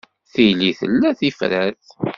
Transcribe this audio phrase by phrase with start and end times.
[0.37, 1.85] Tili tella tifrat.